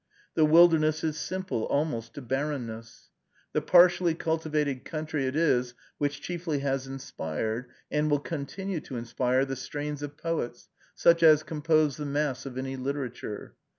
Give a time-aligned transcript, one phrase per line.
[0.33, 3.11] The wilderness is simple, almost to barrenness.
[3.53, 9.45] The partially cultivated country it is which chiefly has inspired, and will continue to inspire,
[9.45, 13.53] the strains of poets, such as compose the mass of any literature.